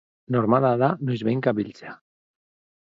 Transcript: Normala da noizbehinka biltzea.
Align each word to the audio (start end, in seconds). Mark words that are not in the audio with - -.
Normala 0.35 0.71
da 0.85 0.89
noizbehinka 1.11 1.55
biltzea. 1.61 1.97